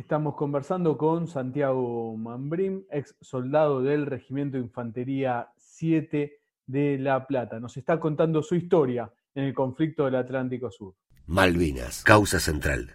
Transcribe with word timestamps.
Estamos 0.00 0.34
conversando 0.34 0.96
con 0.96 1.28
Santiago 1.28 2.16
Mambrim, 2.16 2.84
ex 2.90 3.14
soldado 3.20 3.82
del 3.82 4.06
Regimiento 4.06 4.56
de 4.56 4.62
Infantería 4.62 5.50
7 5.58 6.40
de 6.66 6.98
La 6.98 7.26
Plata. 7.26 7.60
Nos 7.60 7.76
está 7.76 8.00
contando 8.00 8.42
su 8.42 8.54
historia 8.54 9.12
en 9.34 9.44
el 9.44 9.52
conflicto 9.52 10.06
del 10.06 10.14
Atlántico 10.14 10.70
Sur. 10.70 10.94
Malvinas, 11.26 12.02
causa 12.02 12.40
central. 12.40 12.94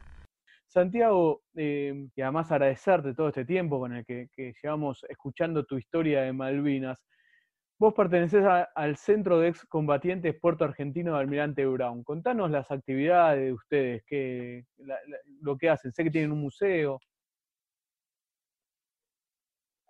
Santiago, 0.65 1.44
eh, 1.54 2.07
y 2.15 2.21
además 2.21 2.52
agradecerte 2.52 3.13
todo 3.13 3.28
este 3.28 3.46
tiempo 3.46 3.79
con 3.79 3.94
el 3.94 4.03
que, 4.03 4.28
llevamos 4.63 5.06
escuchando 5.08 5.63
tu 5.63 5.78
historia 5.78 6.24
de 6.24 6.33
Malvinas. 6.33 7.06
Vos 7.78 7.94
pertenecés 7.94 8.46
al 8.73 8.96
Centro 8.96 9.39
de 9.39 9.49
Excombatientes 9.49 10.39
Puerto 10.39 10.63
Argentino 10.63 11.13
de 11.13 11.19
Almirante 11.19 11.65
Brown. 11.65 12.03
Contanos 12.03 12.49
las 12.49 12.71
actividades 12.71 13.42
de 13.42 13.53
ustedes, 13.53 14.03
qué, 14.07 14.65
lo 15.42 15.57
que 15.57 15.69
hacen. 15.69 15.92
Sé 15.92 16.05
que 16.05 16.11
tienen 16.11 16.31
un 16.31 16.39
museo. 16.39 16.99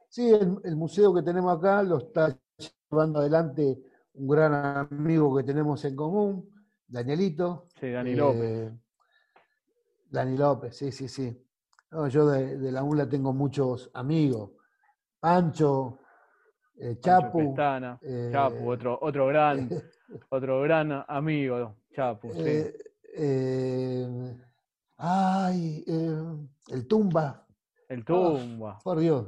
Sí, 0.09 0.31
el, 0.31 0.75
museo 0.75 1.13
que 1.13 1.21
tenemos 1.21 1.55
acá 1.58 1.84
lo 1.84 1.98
está 1.98 2.35
llevando 2.89 3.20
adelante 3.20 3.77
un 4.13 4.27
gran 4.30 4.53
amigo 4.89 5.36
que 5.36 5.44
tenemos 5.44 5.83
en 5.86 5.95
común, 5.95 6.49
Danielito. 6.88 7.67
Sí, 7.80 7.91
Dani 7.91 8.16
López. 8.16 8.41
Eh, 8.41 8.80
Dani 10.09 10.38
López, 10.38 10.75
sí, 10.75 10.91
sí, 10.91 11.08
sí. 11.08 11.38
yo 12.09 12.30
de, 12.30 12.72
la 12.72 12.81
UNLA 12.81 13.09
tengo 13.09 13.33
muchos 13.33 13.91
amigos. 13.94 14.52
Pancho, 15.20 15.99
eh, 16.77 16.97
Chapu. 16.99 17.55
Eh, 18.02 18.29
Chapu, 18.31 18.70
otro, 18.70 18.97
otro 19.02 19.27
gran, 19.27 19.70
otro 20.29 20.61
gran 20.61 21.03
amigo, 21.07 21.75
Chapu, 21.93 22.31
sí. 22.33 22.66
Eh, 23.17 24.35
ay, 24.97 25.83
el 25.88 26.88
Tumba. 26.88 27.45
El 27.88 28.03
Tumba. 28.03 28.80
por 28.83 28.99
Dios. 28.99 29.27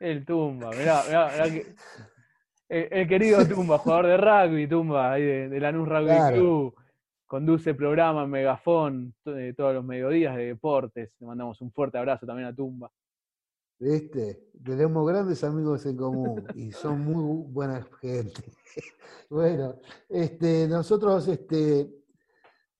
el 0.00 0.24
Tumba, 0.24 0.70
mirá, 0.70 1.02
mirá, 1.06 1.46
el, 2.68 3.08
querido 3.08 3.46
Tumba, 3.46 3.78
jugador 3.78 4.06
de 4.06 4.16
rugby, 4.16 4.66
Tumba, 4.66 5.12
ahí 5.12 5.22
de, 5.22 5.48
de 5.48 5.60
Lanús 5.60 5.88
Rugby 5.88 6.32
Club 6.32 6.74
conduce 7.34 7.74
programa 7.74 8.28
Megafón 8.28 9.12
eh, 9.24 9.54
todos 9.56 9.74
los 9.74 9.84
mediodías 9.84 10.36
de 10.36 10.46
deportes. 10.46 11.16
Le 11.18 11.26
mandamos 11.26 11.60
un 11.62 11.72
fuerte 11.72 11.98
abrazo 11.98 12.26
también 12.26 12.46
a 12.46 12.54
Tumba. 12.54 12.88
¿Viste? 13.78 14.50
Tenemos 14.64 15.06
grandes 15.06 15.42
amigos 15.44 15.84
en 15.86 15.96
común 15.96 16.46
y 16.54 16.72
son 16.72 17.00
muy 17.00 17.44
buena 17.52 17.86
gente. 18.00 18.54
bueno, 19.30 19.76
este, 20.08 20.66
nosotros 20.68 21.26
este, 21.28 22.04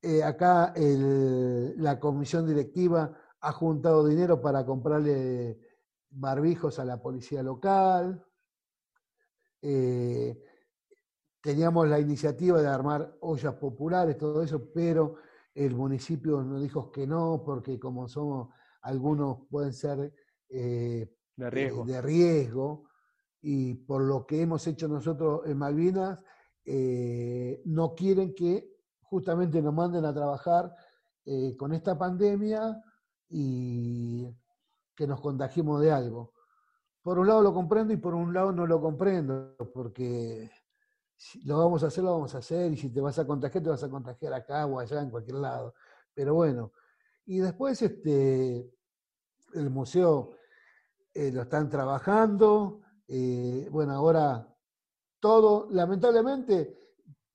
eh, 0.00 0.22
acá 0.22 0.72
la 0.76 1.98
comisión 1.98 2.46
directiva 2.46 3.12
ha 3.40 3.52
juntado 3.52 4.06
dinero 4.06 4.40
para 4.40 4.64
comprarle 4.64 5.58
barbijos 6.10 6.78
a 6.78 6.84
la 6.84 7.02
policía 7.02 7.42
local. 7.42 8.24
Eh, 9.60 10.40
teníamos 11.42 11.88
la 11.88 11.98
iniciativa 11.98 12.62
de 12.62 12.68
armar 12.68 13.16
ollas 13.20 13.54
populares, 13.54 14.16
todo 14.16 14.42
eso, 14.42 14.70
pero 14.72 15.16
el 15.54 15.74
municipio 15.74 16.42
nos 16.42 16.62
dijo 16.62 16.90
que 16.90 17.06
no, 17.06 17.42
porque 17.44 17.78
como 17.78 18.08
somos, 18.08 18.48
algunos 18.82 19.46
pueden 19.50 19.72
ser 19.72 20.12
eh, 20.48 21.10
de, 21.36 21.50
riesgo. 21.50 21.84
de, 21.84 22.02
riesgo. 22.02 22.88
y 23.40 23.74
por 23.74 24.02
lo 24.02 24.26
que 24.26 24.42
hemos 24.42 24.66
hecho 24.66 24.88
nosotros 24.88 25.42
en 25.46 25.58
Malvinas, 25.58 26.20
eh, 26.64 27.60
no 27.66 27.94
quieren 27.94 28.34
que 28.34 28.74
justamente 29.02 29.60
nos 29.60 29.74
manden 29.74 30.04
a 30.04 30.14
trabajar 30.14 30.74
eh, 31.24 31.56
con 31.56 31.72
esta 31.72 31.96
pandemia 31.96 32.82
y 33.28 34.28
que 34.94 35.06
nos 35.06 35.20
contagiemos 35.20 35.80
de 35.80 35.92
algo. 35.92 36.32
Por 37.02 37.18
un 37.18 37.26
lado 37.26 37.42
lo 37.42 37.52
comprendo 37.52 37.92
y 37.92 37.98
por 37.98 38.14
un 38.14 38.32
lado 38.32 38.52
no 38.52 38.66
lo 38.66 38.80
comprendo, 38.80 39.54
porque 39.74 40.50
si 41.16 41.42
lo 41.44 41.58
vamos 41.58 41.84
a 41.84 41.88
hacer, 41.88 42.02
lo 42.02 42.12
vamos 42.12 42.34
a 42.34 42.38
hacer, 42.38 42.72
y 42.72 42.76
si 42.76 42.90
te 42.90 43.00
vas 43.00 43.18
a 43.18 43.26
contagiar, 43.26 43.62
te 43.62 43.70
vas 43.70 43.82
a 43.84 43.90
contagiar 43.90 44.32
acá 44.32 44.66
o 44.66 44.78
allá, 44.78 45.02
en 45.02 45.10
cualquier 45.10 45.36
lado. 45.36 45.74
Pero 46.14 46.34
bueno, 46.34 46.72
y 47.26 47.38
después 47.38 47.80
este, 47.82 48.70
el 49.54 49.70
museo 49.70 50.32
eh, 51.12 51.30
lo 51.32 51.42
están 51.42 51.68
trabajando, 51.68 52.82
eh, 53.08 53.68
bueno, 53.70 53.92
ahora 53.92 54.48
todo, 55.20 55.68
lamentablemente, 55.70 56.78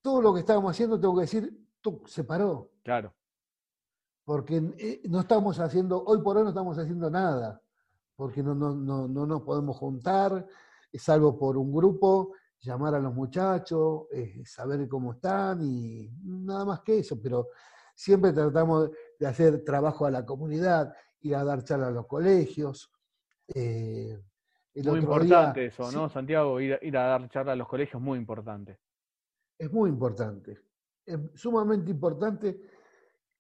todo 0.02 0.22
lo 0.22 0.34
que 0.34 0.42
estábamos 0.42 0.72
haciendo, 0.72 1.00
tengo 1.00 1.16
que 1.16 1.22
decir, 1.22 1.68
se 2.06 2.24
paró. 2.24 2.72
Claro. 2.84 3.14
Porque 4.24 4.58
eh, 4.78 5.02
no 5.10 5.22
estamos 5.22 5.60
haciendo, 5.60 6.04
hoy 6.04 6.22
por 6.22 6.38
hoy 6.38 6.44
no 6.44 6.50
estamos 6.50 6.78
haciendo 6.78 7.10
nada, 7.10 7.62
porque 8.16 8.44
no, 8.44 8.54
no, 8.54 8.76
no, 8.76 9.08
no 9.08 9.26
nos 9.26 9.42
podemos 9.42 9.78
juntar, 9.78 10.46
salvo 10.94 11.38
por 11.38 11.58
un 11.58 11.74
grupo 11.74 12.34
llamar 12.62 12.96
a 12.96 13.00
los 13.00 13.14
muchachos, 13.14 14.04
eh, 14.12 14.44
saber 14.46 14.88
cómo 14.88 15.14
están 15.14 15.62
y 15.62 16.10
nada 16.24 16.66
más 16.66 16.82
que 16.82 17.00
eso, 17.00 17.20
pero 17.22 17.50
siempre 17.96 18.34
tratamos 18.34 18.90
de 19.18 19.28
hacer 19.28 19.64
trabajo 19.64 20.06
a 20.06 20.12
la 20.12 20.26
comunidad, 20.26 20.94
ir 21.22 21.36
a 21.36 21.44
dar 21.44 21.64
charlas 21.64 21.90
a 21.90 21.92
los 21.92 22.08
colegios. 22.08 22.92
Eh, 23.48 24.20
muy 24.76 25.00
importante 25.00 25.66
eso, 25.66 25.92
¿no, 25.92 26.10
Santiago? 26.10 26.60
Ir, 26.60 26.80
a 26.98 27.04
dar 27.04 27.30
charlas 27.30 27.54
a 27.54 27.56
los 27.56 27.68
colegios, 27.68 28.02
muy 28.02 28.18
importante. 28.18 28.80
Es 29.58 29.72
muy 29.72 29.90
importante. 29.90 30.60
Es 31.06 31.20
sumamente 31.36 31.92
importante 31.92 32.62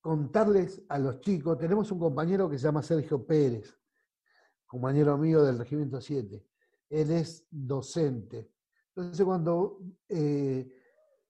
contarles 0.01 0.81
a 0.89 0.97
los 0.97 1.21
chicos. 1.21 1.57
Tenemos 1.57 1.91
un 1.91 1.99
compañero 1.99 2.49
que 2.49 2.57
se 2.57 2.65
llama 2.65 2.81
Sergio 2.81 3.25
Pérez, 3.25 3.77
compañero 4.65 5.17
mío 5.17 5.43
del 5.43 5.59
Regimiento 5.59 6.01
7. 6.01 6.45
Él 6.89 7.11
es 7.11 7.45
docente 7.49 8.51
entonces, 8.99 9.25
cuando 9.25 9.79
eh, 10.09 10.69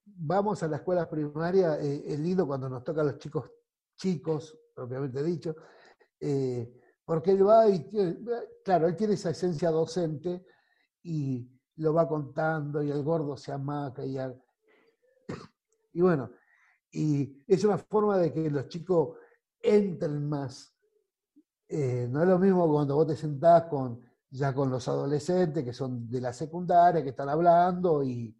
vamos 0.04 0.64
a 0.64 0.68
la 0.68 0.78
escuela 0.78 1.08
primaria, 1.08 1.80
eh, 1.80 2.04
es 2.08 2.20
lindo 2.20 2.48
cuando 2.48 2.68
nos 2.68 2.84
toca 2.84 3.02
a 3.02 3.04
los 3.04 3.20
chicos 3.20 3.52
chicos, 3.96 4.58
propiamente 4.74 5.22
dicho, 5.22 5.56
eh, 6.19 6.72
porque 7.06 7.31
él 7.31 7.47
va 7.47 7.68
y, 7.69 7.90
claro, 8.63 8.88
él 8.88 8.96
tiene 8.96 9.13
esa 9.13 9.31
esencia 9.31 9.72
docente 9.72 10.46
y 11.03 11.50
lo 11.78 11.94
va 11.94 12.07
contando 12.07 12.84
y 12.84 12.91
el 12.91 13.03
gordo 13.03 13.35
se 13.38 13.52
amaca 13.52 14.06
y, 14.06 14.18
y 15.94 16.02
bueno, 16.02 16.31
y 16.91 17.44
es 17.47 17.63
una 17.63 17.78
forma 17.78 18.18
de 18.18 18.34
que 18.34 18.50
los 18.50 18.68
chicos 18.68 19.18
entren 19.62 20.28
más. 20.28 20.75
no 21.69 22.22
es 22.22 22.28
lo 22.28 22.40
mismo 22.40 22.72
cuando 22.72 22.96
vos 22.96 23.08
te 23.08 23.16
sentás 23.16 23.63
con 23.66 24.09
ya 24.31 24.53
con 24.53 24.69
los 24.69 24.88
adolescentes 24.88 25.63
que 25.63 25.74
son 25.74 26.09
de 26.09 26.22
la 26.22 26.34
secundaria, 26.34 27.03
que 27.03 27.09
están 27.09 27.29
hablando 27.29 28.03
y, 28.03 28.35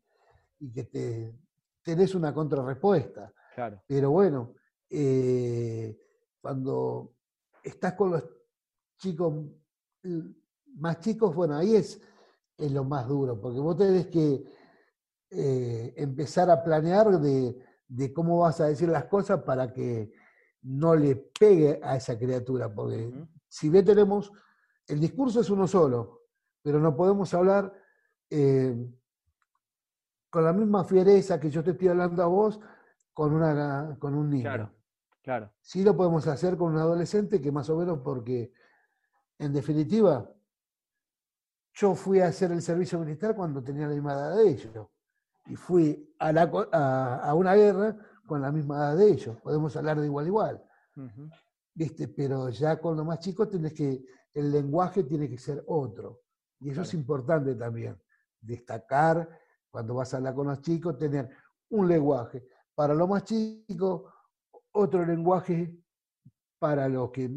que 0.74 0.84
te, 0.84 1.36
tenés 1.82 2.14
una 2.16 2.34
contrarrespuesta. 2.34 3.34
Claro. 3.56 3.82
Pero 3.88 4.12
bueno, 4.12 4.54
eh, 4.90 5.98
cuando 6.42 7.14
estás 7.64 7.94
con 7.94 8.12
los 8.12 8.24
chicos 8.98 9.34
más 10.76 11.00
chicos, 11.00 11.36
bueno, 11.36 11.56
ahí 11.56 11.76
es, 11.76 12.02
es 12.58 12.72
lo 12.72 12.84
más 12.84 13.08
duro, 13.08 13.40
porque 13.40 13.60
vos 13.60 13.78
tenés 13.78 14.08
que 14.08 14.44
eh, 15.32 15.94
empezar 15.98 16.50
a 16.50 16.64
planear 16.64 17.20
de, 17.20 18.14
cómo 18.14 18.40
vas 18.40 18.62
a 18.62 18.68
decir 18.68 18.90
las 18.90 19.06
cosas 19.06 19.44
para 19.44 19.74
que 19.74 20.12
no 20.62 20.96
le 20.96 21.16
pegue 21.16 21.80
a 21.84 21.96
esa 21.96 22.18
criatura, 22.18 22.74
porque 22.74 23.12
si 23.48 23.70
bien 23.70 23.86
tenemos 23.86 24.32
el 24.88 25.00
discurso 25.00 25.42
es 25.42 25.50
uno 25.50 25.68
solo, 25.68 26.24
pero 26.62 26.80
no 26.80 26.96
podemos 26.96 27.34
hablar 27.34 27.74
eh, 28.30 28.76
con 30.30 30.44
la 30.44 30.54
misma 30.54 30.84
fiereza 30.84 31.40
que 31.40 31.50
yo 31.50 31.64
te 31.64 31.72
estoy 31.72 31.90
hablando 31.90 32.22
a 32.24 32.28
vos 32.28 32.60
con, 33.14 33.34
una, 33.34 33.98
con 34.00 34.16
un 34.16 34.30
niño. 34.30 34.44
Claro, 34.44 34.72
claro. 35.30 35.54
Sí 35.62 35.84
lo 35.84 35.96
podemos 35.96 36.26
hacer 36.26 36.58
con 36.58 36.74
un 36.74 36.80
adolescente 36.80 37.40
que 37.40 37.52
más 37.52 37.70
o 37.70 37.78
menos 37.78 38.00
porque, 38.00 38.52
en 39.38 39.54
definitiva, 39.54 40.28
yo 41.72 41.94
fui 41.94 42.20
a 42.20 42.30
hacer 42.30 42.52
el 42.52 42.64
servicio 42.64 42.98
militar 42.98 43.36
cuando 43.36 43.64
tenía 43.64 43.88
la 43.88 43.94
misma 43.94 44.14
edad 44.14 44.36
de 44.38 44.50
ellos. 44.50 44.88
Y 45.46 45.56
fui 45.56 46.16
a, 46.18 46.30
a, 46.30 47.34
una 47.36 47.54
guerra 47.54 47.96
con 48.26 48.42
la 48.42 48.52
misma 48.52 48.78
edad 48.78 48.98
de 48.98 49.12
ellos. 49.12 49.38
Podemos 49.42 49.76
hablar 49.78 50.00
de 50.00 50.08
igual 50.08 50.26
a 50.26 50.28
igual. 50.28 50.64
¿Viste? 51.76 52.08
Pero 52.08 52.50
ya 52.50 52.80
con 52.80 52.98
los 52.98 53.06
más 53.06 53.20
chicos 53.20 53.52
tenés 53.52 53.74
que 53.74 54.04
el 54.34 54.52
lenguaje 54.52 55.04
tiene 55.04 55.30
que 55.30 55.38
ser 55.38 55.64
otro. 55.68 56.24
Y 56.60 56.72
eso 56.72 56.82
es 56.82 56.94
importante 56.96 57.54
también, 57.54 58.02
destacar 58.42 59.30
cuando 59.70 59.94
vas 59.94 60.12
a 60.12 60.18
hablar 60.18 60.34
con 60.34 60.48
los 60.48 60.60
chicos, 60.62 60.98
tener 60.98 61.30
un 61.70 61.88
lenguaje. 61.88 62.48
Para 62.74 62.96
los 62.96 63.08
más 63.08 63.24
chicos, 63.24 64.12
otro 64.72 65.06
lenguaje 65.06 65.78
para 66.60 66.88
lo 66.90 67.12
que 67.12 67.30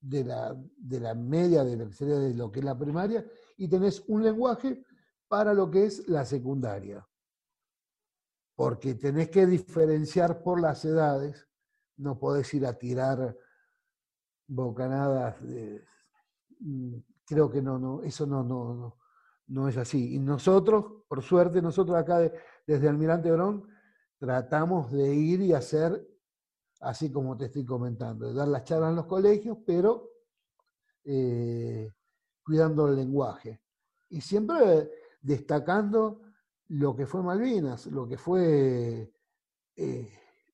de 0.00 0.24
la, 0.24 0.56
de 0.76 1.00
la 1.00 1.14
media, 1.14 1.64
de 1.64 1.76
lo, 1.76 1.86
de 1.88 2.34
lo 2.34 2.50
que 2.50 2.60
es 2.60 2.64
la 2.64 2.78
primaria, 2.78 3.24
y 3.56 3.68
tenés 3.68 4.04
un 4.08 4.22
lenguaje 4.22 4.84
para 5.26 5.52
lo 5.52 5.70
que 5.70 5.86
es 5.86 6.08
la 6.08 6.24
secundaria. 6.24 7.06
Porque 8.54 8.94
tenés 8.94 9.30
que 9.30 9.46
diferenciar 9.46 10.42
por 10.42 10.60
las 10.60 10.84
edades, 10.84 11.48
no 11.96 12.18
podés 12.18 12.52
ir 12.54 12.66
a 12.66 12.78
tirar 12.78 13.36
bocanadas. 14.46 15.36
Mm, 16.60 16.96
creo 17.24 17.50
que 17.50 17.60
no, 17.60 17.78
no, 17.78 18.02
eso 18.02 18.26
no, 18.26 18.42
no, 18.42 18.74
no, 18.74 18.98
no 19.48 19.68
es 19.68 19.76
así. 19.76 20.14
Y 20.14 20.18
nosotros, 20.18 21.04
por 21.08 21.22
suerte, 21.22 21.60
nosotros 21.60 21.96
acá 21.96 22.32
desde 22.66 22.88
Almirante 22.88 23.30
Brón, 23.30 23.68
tratamos 24.18 24.90
de 24.90 25.14
ir 25.14 25.40
y 25.42 25.52
hacer 25.52 26.04
así 26.80 27.10
como 27.10 27.36
te 27.36 27.46
estoy 27.46 27.64
comentando, 27.64 28.28
de 28.28 28.34
dar 28.34 28.48
las 28.48 28.64
charlas 28.64 28.90
en 28.90 28.96
los 28.96 29.06
colegios, 29.06 29.58
pero 29.66 30.10
eh, 31.04 31.92
cuidando 32.42 32.88
el 32.88 32.96
lenguaje. 32.96 33.62
Y 34.10 34.20
siempre 34.20 34.90
destacando 35.20 36.22
lo 36.68 36.94
que 36.94 37.06
fue 37.06 37.22
Malvinas, 37.22 37.86
lo 37.86 38.06
que 38.06 38.18
fue 38.18 39.12
eh, 39.76 40.12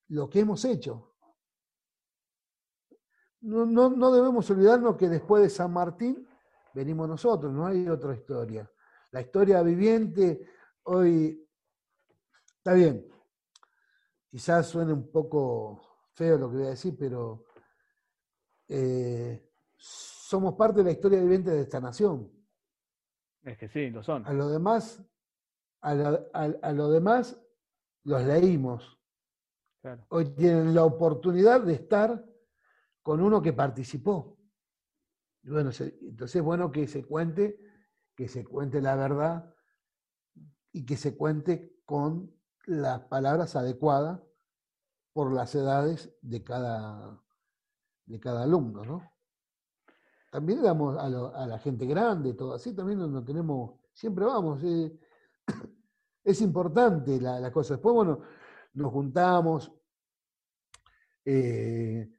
lo 0.08 0.28
que 0.28 0.40
hemos 0.40 0.64
hecho. 0.64 1.14
No, 3.40 3.66
no, 3.66 4.12
debemos 4.12 4.48
olvidarnos 4.50 4.96
que 4.96 5.08
después 5.08 5.42
de 5.42 5.50
San 5.50 5.72
Martín 5.72 6.26
venimos 6.72 7.08
nosotros, 7.08 7.52
no 7.52 7.66
hay 7.66 7.88
otra 7.88 8.14
historia. 8.14 8.70
La 9.10 9.20
historia 9.20 9.62
viviente 9.62 10.46
hoy 10.84 11.46
está 12.56 12.72
bien. 12.72 13.06
Quizás 14.30 14.68
suene 14.68 14.92
un 14.92 15.10
poco 15.10 15.93
feo 16.14 16.38
lo 16.38 16.50
que 16.50 16.56
voy 16.56 16.66
a 16.66 16.70
decir, 16.70 16.96
pero 16.98 17.44
eh, 18.68 19.50
somos 19.76 20.54
parte 20.54 20.78
de 20.78 20.84
la 20.84 20.90
historia 20.92 21.20
viviente 21.20 21.50
de 21.50 21.62
esta 21.62 21.80
nación. 21.80 22.30
Es 23.42 23.58
que 23.58 23.68
sí, 23.68 23.90
lo 23.90 24.02
son. 24.02 24.26
A 24.26 24.32
lo 24.32 24.48
demás, 24.48 25.04
a 25.80 25.94
lo, 26.72 26.90
demás 26.90 27.38
los 28.04 28.24
leímos. 28.24 28.98
Hoy 30.08 30.34
tienen 30.34 30.74
la 30.74 30.84
oportunidad 30.84 31.60
de 31.60 31.74
estar 31.74 32.24
con 33.02 33.20
uno 33.20 33.42
que 33.42 33.52
participó. 33.52 34.38
bueno, 35.42 35.70
entonces 35.78 36.36
es 36.36 36.42
bueno 36.42 36.70
que 36.70 36.86
se 36.86 37.04
cuente, 37.04 37.60
que 38.14 38.28
se 38.28 38.44
cuente 38.44 38.80
la 38.80 38.96
verdad 38.96 39.54
y 40.72 40.86
que 40.86 40.96
se 40.96 41.14
cuente 41.14 41.76
con 41.84 42.34
las 42.64 43.00
palabras 43.00 43.56
adecuadas 43.56 44.22
por 45.14 45.32
las 45.32 45.54
edades 45.54 46.12
de 46.20 46.42
cada, 46.42 47.18
de 48.04 48.20
cada 48.20 48.42
alumno, 48.42 48.84
¿no? 48.84 49.10
También 50.30 50.60
damos 50.60 50.96
a, 50.98 51.46
la 51.46 51.58
gente 51.60 51.86
grande, 51.86 52.34
todo 52.34 52.54
así, 52.54 52.74
también 52.74 52.98
no 52.98 53.24
tenemos, 53.24 53.78
siempre 53.92 54.24
vamos. 54.24 54.60
Eh, 54.64 54.92
es 56.24 56.40
importante 56.40 57.20
la, 57.20 57.52
cosa. 57.52 57.74
Después, 57.74 57.94
bueno, 57.94 58.20
nos 58.72 58.92
juntamos, 58.92 59.72
eh, 61.24 62.10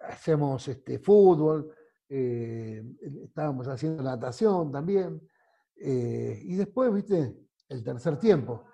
hacemos 0.00 0.66
este, 0.66 0.98
fútbol, 0.98 1.72
eh, 2.08 2.84
estábamos 3.22 3.68
haciendo 3.68 4.02
natación 4.02 4.72
también, 4.72 5.22
y 5.76 6.54
después, 6.56 6.92
viste, 6.92 7.36
el 7.68 7.84
tercer 7.84 8.18
tiempo 8.18 8.64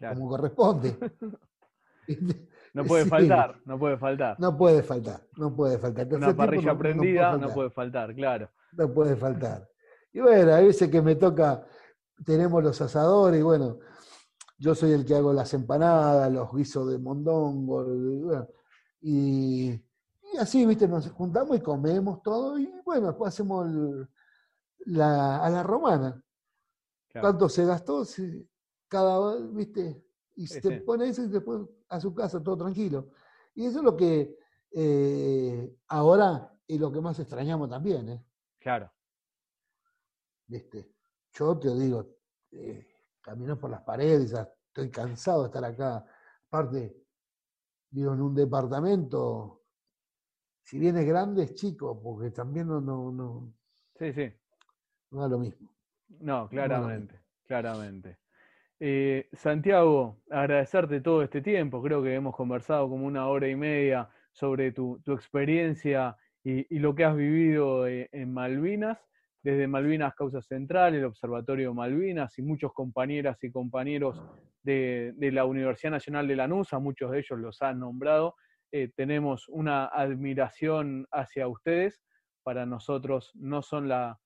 como 0.00 0.28
corresponde. 0.28 0.96
No 2.72 2.84
puede 2.84 3.04
faltar, 3.04 3.60
no 3.64 3.78
puede 3.78 3.96
faltar. 3.96 4.36
No 4.38 4.56
puede 4.56 4.82
faltar, 4.82 5.20
no 5.36 5.54
puede 5.54 5.78
faltar. 5.78 6.06
Una 6.12 6.36
parrilla 6.36 6.78
prendida 6.78 7.36
no, 7.36 7.52
puede 7.52 7.70
faltar, 7.70 8.14
claro. 8.14 8.48
No 8.72 8.92
puede 8.92 9.16
faltar. 9.16 9.68
Y 10.12 10.20
bueno, 10.20 10.52
a 10.52 10.60
veces 10.60 10.88
que 10.88 11.02
me 11.02 11.16
toca, 11.16 11.64
tenemos 12.24 12.62
los 12.62 12.80
asadores, 12.80 13.40
y 13.40 13.42
bueno, 13.42 13.78
yo 14.58 14.74
soy 14.74 14.92
el 14.92 15.04
que 15.04 15.16
hago 15.16 15.32
las 15.32 15.52
empanadas, 15.54 16.30
los 16.32 16.52
guisos 16.54 16.90
de 16.90 16.98
mondongo, 16.98 17.86
y, 19.00 19.80
así, 20.38 20.64
viste, 20.64 20.86
nos 20.86 21.10
juntamos 21.10 21.56
y 21.56 21.60
comemos 21.60 22.22
todo, 22.22 22.58
y 22.58 22.72
bueno, 22.84 23.08
después 23.08 23.34
hacemos 23.34 23.66
la, 24.86 25.44
a 25.44 25.50
la 25.50 25.62
romana. 25.64 26.22
¿Cuánto 27.12 27.48
se 27.48 27.64
gastó? 27.64 28.04
Cada, 28.90 29.36
viste, 29.52 30.04
y 30.34 30.46
se 30.46 30.60
te 30.60 30.80
pone 30.80 31.08
eso 31.08 31.22
y 31.22 31.28
después 31.28 31.62
a 31.88 32.00
su 32.00 32.12
casa 32.12 32.42
todo 32.42 32.58
tranquilo. 32.58 33.10
Y 33.54 33.66
eso 33.66 33.78
es 33.78 33.84
lo 33.84 33.96
que 33.96 34.36
eh, 34.72 35.76
ahora 35.88 36.52
es 36.66 36.78
lo 36.78 36.92
que 36.92 37.00
más 37.00 37.18
extrañamos 37.18 37.70
también, 37.70 38.08
¿eh? 38.08 38.24
Claro. 38.58 38.92
¿Viste? 40.46 40.92
Yo 41.32 41.56
te 41.58 41.72
digo, 41.74 42.16
eh, 42.50 42.86
camino 43.20 43.58
por 43.58 43.70
las 43.70 43.82
paredes, 43.82 44.34
estoy 44.66 44.90
cansado 44.90 45.42
de 45.42 45.46
estar 45.46 45.64
acá. 45.64 46.04
Aparte, 46.48 46.96
digo, 47.88 48.12
en 48.12 48.20
un 48.20 48.34
departamento, 48.34 49.62
si 50.62 50.78
bien 50.78 50.96
es 50.96 51.06
grande, 51.06 51.44
es 51.44 51.54
chico, 51.54 52.00
porque 52.02 52.32
también 52.32 52.66
no, 52.66 52.80
no, 52.80 53.12
no, 53.12 53.54
sí, 53.96 54.12
sí. 54.12 54.32
no 55.10 55.24
es 55.24 55.30
lo 55.30 55.38
mismo. 55.38 55.72
No, 56.08 56.48
claramente, 56.48 57.20
claramente. 57.44 58.18
Eh, 58.82 59.28
Santiago, 59.34 60.22
agradecerte 60.30 61.02
todo 61.02 61.22
este 61.22 61.42
tiempo. 61.42 61.82
Creo 61.82 62.02
que 62.02 62.14
hemos 62.14 62.34
conversado 62.34 62.88
como 62.88 63.04
una 63.06 63.28
hora 63.28 63.46
y 63.46 63.54
media 63.54 64.08
sobre 64.32 64.72
tu, 64.72 64.98
experiencia 65.06 66.16
y, 66.42 66.78
lo 66.78 66.94
que 66.94 67.04
has 67.04 67.14
vivido 67.14 67.86
eh, 67.86 68.08
en 68.10 68.32
Malvinas, 68.32 68.98
desde 69.42 69.66
Malvinas 69.66 70.14
Causa 70.14 70.40
Central, 70.40 70.94
el 70.94 71.04
Observatorio 71.04 71.74
Malvinas 71.74 72.38
y 72.38 72.42
muchos 72.42 72.72
compañeras 72.72 73.36
y 73.44 73.50
compañeros 73.50 74.22
de, 74.62 75.14
la 75.18 75.44
Universidad 75.44 75.92
Nacional 75.92 76.26
de 76.26 76.36
Lanús, 76.36 76.72
a 76.72 76.78
muchos 76.78 77.10
de 77.10 77.18
ellos 77.18 77.38
los 77.38 77.60
has 77.60 77.76
nombrado. 77.76 78.34
Eh, 78.72 78.90
tenemos 78.96 79.46
una 79.50 79.86
admiración 79.86 81.06
hacia 81.10 81.48
ustedes. 81.48 82.00
Para 82.42 82.64
nosotros 82.64 83.30
no 83.34 83.60
son 83.60 83.88
las 83.88 84.16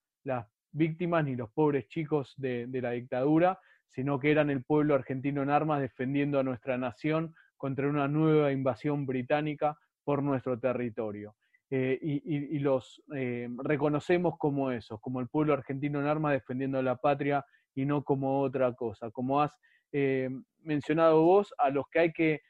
víctimas 0.70 1.24
ni 1.24 1.34
los 1.34 1.50
pobres 1.50 1.88
chicos 1.88 2.34
de 2.36 2.68
la 2.70 2.92
dictadura, 2.92 3.58
sino 3.88 4.19
que 4.19 4.31
eran 4.31 4.50
el 4.50 4.64
pueblo 4.64 4.94
argentino 4.94 5.42
en 5.42 5.50
armas 5.50 5.81
defendiendo 5.81 6.38
a 6.38 6.42
nuestra 6.42 6.78
nación 6.78 7.34
contra 7.56 7.88
una 7.88 8.08
nueva 8.08 8.52
invasión 8.52 9.06
británica 9.06 9.78
por 10.04 10.22
nuestro 10.22 10.58
territorio. 10.58 11.34
Eh, 11.70 11.98
y, 12.02 12.58
los 12.60 13.02
eh, 13.16 13.48
reconocemos 13.64 14.34
como 14.38 14.70
eso, 14.70 14.98
como 14.98 15.20
el 15.20 15.28
pueblo 15.28 15.54
argentino 15.54 15.98
en 15.98 16.06
armas 16.06 16.32
defendiendo 16.32 16.78
a 16.78 16.82
la 16.82 16.96
patria 16.96 17.44
y 17.75 17.84
no 17.84 18.04
como 18.04 18.42
otra 18.42 18.72
cosa. 18.75 19.10
Como 19.10 19.40
has 19.40 19.58
eh, 19.90 20.28
mencionado 20.60 21.22
vos, 21.22 21.52
a 21.58 21.70
los 21.70 21.88
que 21.88 21.98
hay 21.98 22.12
que 22.12 22.42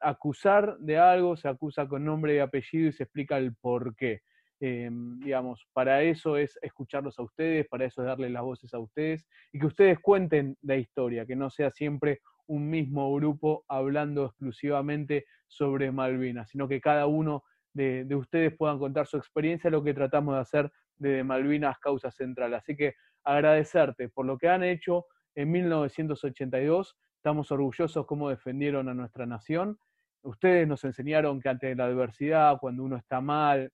acusar 0.00 0.76
de 0.78 0.98
algo, 0.98 1.36
se 1.36 1.48
acusa 1.48 1.86
con 1.86 2.04
nombre 2.04 2.34
y 2.34 2.38
apellido 2.40 2.88
y 2.88 2.92
se 2.92 3.04
explica 3.04 3.38
el 3.38 3.54
por 3.54 3.94
qué. 3.94 4.22
Em, 4.62 5.18
digamos, 5.20 5.66
para 5.72 6.02
eso 6.02 6.36
es 6.36 6.58
escucharlos 6.60 7.18
a 7.18 7.22
ustedes, 7.22 7.66
para 7.66 7.86
eso 7.86 8.02
es 8.02 8.06
darles 8.06 8.30
las 8.30 8.42
voces 8.42 8.74
a 8.74 8.78
ustedes 8.78 9.26
y 9.52 9.58
que 9.58 9.66
ustedes 9.66 9.98
cuenten 10.00 10.58
la 10.60 10.76
historia, 10.76 11.24
que 11.24 11.34
no 11.34 11.48
sea 11.48 11.70
siempre 11.70 12.20
un 12.46 12.68
mismo 12.68 13.14
grupo 13.14 13.64
hablando 13.68 14.26
exclusivamente 14.26 15.24
sobre 15.46 15.90
Malvinas, 15.90 16.50
sino 16.50 16.68
que 16.68 16.78
cada 16.78 17.06
uno 17.06 17.42
de, 17.72 18.06
ustedes 18.14 18.54
puedan 18.54 18.78
contar 18.78 19.06
su 19.06 19.16
experiencia, 19.16 19.70
lo 19.70 19.82
que 19.82 19.94
tratamos 19.94 20.34
de 20.34 20.40
hacer 20.40 20.72
desde 20.98 21.24
Malvinas 21.24 21.78
Causa 21.78 22.10
Central. 22.10 22.52
Así 22.52 22.76
que 22.76 22.96
agradecerte 23.24 24.10
por 24.10 24.26
lo 24.26 24.36
que 24.36 24.48
han 24.48 24.62
hecho 24.62 25.06
en 25.36 25.52
1982. 25.52 26.98
Estamos 27.16 27.50
orgullosos 27.50 28.04
cómo 28.04 28.28
defendieron 28.28 28.88
a 28.88 28.94
nuestra 28.94 29.24
nación. 29.24 29.78
Ustedes 30.22 30.68
nos 30.68 30.84
enseñaron 30.84 31.40
que 31.40 31.48
ante 31.48 31.74
la 31.74 31.86
adversidad, 31.86 32.58
cuando 32.60 32.84
uno 32.84 32.96
está 32.96 33.20
mal, 33.22 33.72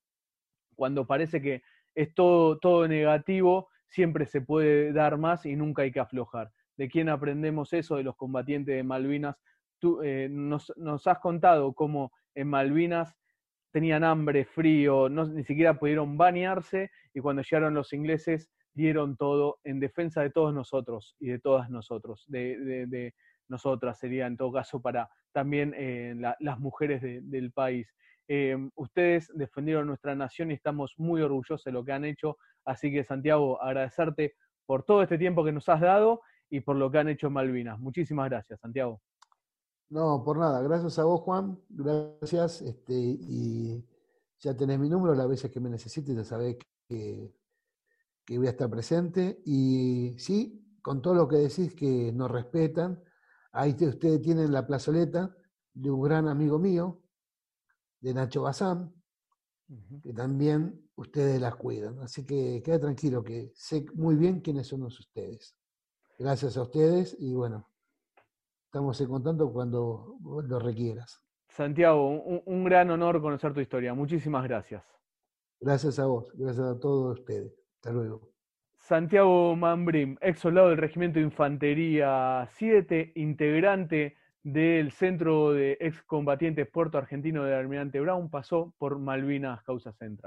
cuando 0.76 1.06
parece 1.06 1.42
que 1.42 1.62
es 1.94 2.14
todo, 2.14 2.58
todo 2.58 2.86
negativo, 2.86 3.68
siempre 3.88 4.26
se 4.26 4.40
puede 4.40 4.92
dar 4.92 5.16
más 5.18 5.46
y 5.46 5.56
nunca 5.56 5.82
hay 5.82 5.90
que 5.90 6.00
aflojar. 6.00 6.52
¿De 6.76 6.88
quién 6.88 7.08
aprendemos 7.08 7.72
eso? 7.72 7.96
De 7.96 8.02
los 8.02 8.16
combatientes 8.16 8.76
de 8.76 8.82
Malvinas. 8.82 9.36
Tú 9.78 10.02
eh, 10.02 10.28
nos, 10.30 10.72
has 11.06 11.18
contado 11.18 11.72
cómo 11.72 12.12
en 12.34 12.48
Malvinas 12.48 13.16
tenían 13.72 14.04
hambre, 14.04 14.44
frío, 14.44 15.08
no, 15.08 15.26
ni 15.26 15.44
siquiera 15.44 15.78
pudieron 15.78 16.16
bañarse 16.16 16.90
y 17.12 17.20
cuando 17.20 17.42
llegaron 17.42 17.74
los 17.74 17.92
ingleses 17.92 18.50
dieron 18.72 19.16
todo 19.16 19.58
en 19.64 19.80
defensa 19.80 20.22
de 20.22 20.30
todos 20.30 20.54
nosotros 20.54 21.16
y 21.18 21.28
de 21.28 21.38
todas 21.38 21.70
nosotros, 21.70 22.24
de, 22.28 23.14
nosotras 23.48 23.98
sería 23.98 24.26
en 24.26 24.36
todo 24.36 24.52
caso 24.52 24.80
para 24.80 25.08
también 25.32 25.74
eh, 25.76 26.14
las 26.40 26.58
mujeres 26.58 27.00
del 27.02 27.52
país. 27.52 27.94
Em, 28.28 28.70
ustedes 28.74 29.30
defendieron 29.34 29.86
nuestra 29.86 30.14
nación 30.14 30.50
y 30.50 30.54
estamos 30.54 30.94
muy 30.96 31.22
orgullosos 31.22 31.64
de 31.64 31.72
lo 31.72 31.84
que 31.84 31.92
han 31.92 32.04
hecho. 32.04 32.38
Así 32.64 32.90
que, 32.90 33.04
Santiago, 33.04 33.62
agradecerte 33.62 34.34
por 34.66 34.82
todo 34.82 35.02
este 35.02 35.18
tiempo 35.18 35.44
que 35.44 35.52
nos 35.52 35.68
has 35.68 35.80
dado 35.80 36.22
y 36.50 36.60
por 36.60 36.76
lo 36.76 36.90
que 36.90 36.98
han 36.98 37.08
hecho 37.08 37.28
en 37.28 37.34
Malvinas. 37.34 37.78
Muchísimas 37.78 38.28
gracias, 38.28 38.60
Santiago. 38.60 39.00
No, 39.88 40.22
por 40.24 40.38
nada. 40.38 40.60
Gracias 40.62 40.98
a 40.98 41.04
vos, 41.04 41.20
Juan. 41.20 41.58
Gracias. 41.68 42.62
Este, 42.62 42.94
y 42.94 43.84
ya 44.40 44.56
tenés 44.56 44.78
mi 44.78 44.88
número. 44.88 45.14
Las 45.14 45.28
veces 45.28 45.50
que 45.50 45.60
me 45.60 45.70
necesites, 45.70 46.16
ya 46.16 46.24
sabés 46.24 46.56
que, 46.88 47.32
que 48.24 48.38
voy 48.38 48.48
a 48.48 48.50
estar 48.50 48.68
presente. 48.68 49.40
Y 49.44 50.16
sí, 50.18 50.76
con 50.82 51.00
todo 51.00 51.14
lo 51.14 51.28
que 51.28 51.36
decís 51.36 51.74
que 51.74 52.12
nos 52.12 52.30
respetan, 52.30 53.02
ahí 53.52 53.76
ustedes 53.80 54.20
tienen 54.20 54.52
la 54.52 54.66
plazoleta 54.66 55.36
de 55.72 55.90
un 55.90 56.02
gran 56.02 56.28
amigo 56.28 56.58
mío, 56.58 57.02
de 58.06 58.14
Nacho 58.14 58.42
Bazán, 58.42 58.94
que 60.00 60.12
también 60.12 60.88
ustedes 60.94 61.40
las 61.40 61.56
cuidan. 61.56 61.98
Así 61.98 62.24
que 62.24 62.62
queda 62.64 62.78
tranquilo, 62.78 63.24
que 63.24 63.50
sé 63.54 63.84
muy 63.94 64.14
bien 64.14 64.40
quiénes 64.40 64.68
son 64.68 64.84
ustedes. 64.84 65.56
Gracias 66.16 66.56
a 66.56 66.62
ustedes 66.62 67.16
y 67.18 67.34
bueno, 67.34 67.68
estamos 68.66 69.00
en 69.00 69.08
contacto 69.08 69.52
cuando 69.52 70.18
lo 70.22 70.58
requieras. 70.60 71.20
Santiago, 71.48 72.08
un, 72.08 72.64
gran 72.64 72.90
honor 72.90 73.20
conocer 73.20 73.52
tu 73.52 73.60
historia. 73.60 73.92
Muchísimas 73.92 74.44
gracias. 74.44 74.84
Gracias 75.58 75.98
a 75.98 76.06
vos, 76.06 76.30
gracias 76.34 76.64
a 76.64 76.78
todos 76.78 77.18
ustedes. 77.18 77.52
Hasta 77.76 77.90
luego. 77.90 78.30
Santiago 78.78 79.56
Mambrim, 79.56 80.16
ex 80.20 80.38
soldado 80.38 80.68
del 80.68 80.78
Regimiento 80.78 81.18
de 81.18 81.24
Infantería 81.24 82.48
7, 82.52 83.14
integrante 83.16 84.16
del 84.46 84.92
Centro 84.92 85.52
de 85.54 85.76
Excombatientes 85.80 86.68
Puerto 86.68 86.98
Argentino 86.98 87.42
del 87.42 87.54
Almirante 87.54 87.98
Brown, 87.98 88.30
pasó 88.30 88.72
por 88.78 88.96
Malvinas 88.96 89.60
Causa 89.64 89.92
Central. 89.94 90.22